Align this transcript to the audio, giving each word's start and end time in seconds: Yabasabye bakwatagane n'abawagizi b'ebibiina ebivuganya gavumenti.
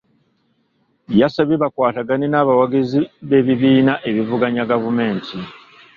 Yabasabye 1.19 1.55
bakwatagane 1.63 2.25
n'abawagizi 2.29 2.99
b'ebibiina 3.29 3.93
ebivuganya 4.09 4.63
gavumenti. 4.71 5.35